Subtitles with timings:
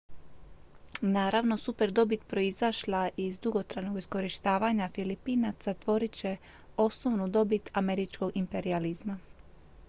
[1.01, 6.37] naravno superdobit proizašla iz dugotrajnog iskorištavanja filipinaca tvorit će
[6.77, 9.17] osnovnu dobit američkog imperijalizma